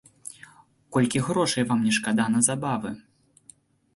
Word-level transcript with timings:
Колькі 0.95 1.19
грошай 1.27 1.67
вам 1.71 1.79
не 1.87 1.93
шкада 1.99 2.25
на 2.37 2.41
забавы? 2.47 2.95